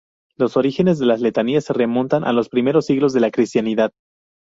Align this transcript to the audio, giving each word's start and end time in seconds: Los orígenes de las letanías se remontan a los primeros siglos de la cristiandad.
Los 0.35 0.57
orígenes 0.57 0.97
de 0.97 1.05
las 1.05 1.21
letanías 1.21 1.65
se 1.65 1.73
remontan 1.73 2.23
a 2.23 2.33
los 2.33 2.49
primeros 2.49 2.87
siglos 2.87 3.13
de 3.13 3.19
la 3.19 3.29
cristiandad. 3.29 3.91